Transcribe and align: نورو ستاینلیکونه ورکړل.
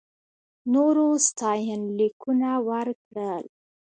نورو 0.73 1.05
ستاینلیکونه 1.27 2.51
ورکړل. 2.67 3.45